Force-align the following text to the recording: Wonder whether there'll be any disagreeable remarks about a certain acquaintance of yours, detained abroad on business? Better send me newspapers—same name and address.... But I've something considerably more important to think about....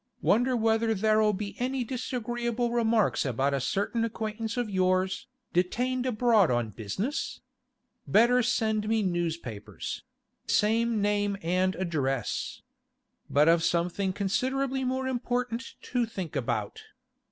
Wonder 0.23 0.57
whether 0.57 0.95
there'll 0.95 1.31
be 1.31 1.55
any 1.59 1.83
disagreeable 1.83 2.71
remarks 2.71 3.23
about 3.23 3.53
a 3.53 3.61
certain 3.61 4.03
acquaintance 4.03 4.57
of 4.57 4.67
yours, 4.67 5.27
detained 5.53 6.07
abroad 6.07 6.49
on 6.49 6.71
business? 6.71 7.41
Better 8.07 8.41
send 8.41 8.89
me 8.89 9.03
newspapers—same 9.03 10.99
name 11.03 11.37
and 11.43 11.75
address.... 11.75 12.63
But 13.29 13.47
I've 13.47 13.63
something 13.63 14.11
considerably 14.11 14.83
more 14.83 15.07
important 15.07 15.75
to 15.83 16.07
think 16.07 16.35
about.... 16.35 16.81